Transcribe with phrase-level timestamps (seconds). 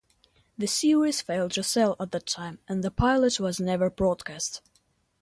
[0.57, 4.63] The series failed to sell at that time and the pilot was never broadcast.